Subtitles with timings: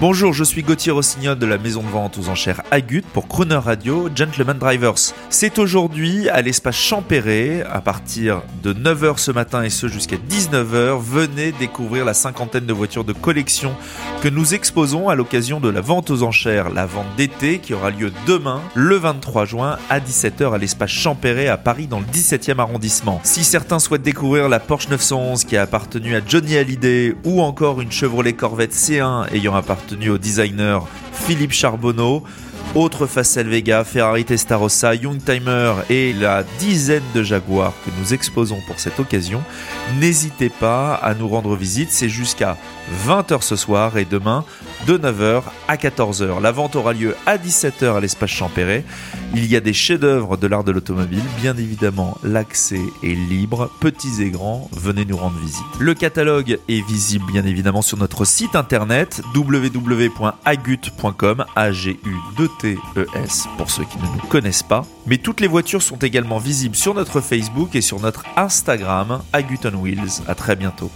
[0.00, 3.56] Bonjour, je suis Gauthier Rossignol de la maison de vente aux enchères Agut pour Crooner
[3.56, 5.12] Radio Gentleman Drivers.
[5.28, 11.00] C'est aujourd'hui à l'espace Champéret, à partir de 9h ce matin et ce jusqu'à 19h.
[11.00, 13.74] Venez découvrir la cinquantaine de voitures de collection
[14.22, 17.90] que nous exposons à l'occasion de la vente aux enchères, la vente d'été qui aura
[17.90, 22.60] lieu demain, le 23 juin à 17h à l'espace Champéret à Paris dans le 17e
[22.60, 23.20] arrondissement.
[23.24, 27.80] Si certains souhaitent découvrir la Porsche 911 qui a appartenu à Johnny Hallyday ou encore
[27.80, 29.56] une Chevrolet Corvette C1 ayant
[30.08, 32.22] au designer Philippe Charbonneau.
[32.74, 38.78] Autre Facel Vega, Ferrari Testarossa, Youngtimer et la dizaine de Jaguars que nous exposons pour
[38.78, 39.42] cette occasion,
[39.98, 41.88] n'hésitez pas à nous rendre visite.
[41.90, 42.58] C'est jusqu'à
[43.06, 44.44] 20h ce soir et demain
[44.88, 46.40] de 9h à 14h.
[46.40, 48.86] La vente aura lieu à 17h à l'espace Champéret.
[49.34, 51.22] Il y a des chefs-d'œuvre de l'art de l'automobile.
[51.42, 53.70] Bien évidemment, l'accès est libre.
[53.80, 55.60] Petits et grands, venez nous rendre visite.
[55.78, 60.24] Le catalogue est visible bien évidemment sur notre site internet www.agut.com
[61.54, 62.16] a g u
[62.58, 64.86] t e s pour ceux qui ne nous connaissent pas.
[65.06, 69.58] Mais toutes les voitures sont également visibles sur notre Facebook et sur notre Instagram Agut
[69.66, 70.22] on Wheels.
[70.26, 70.90] À très bientôt.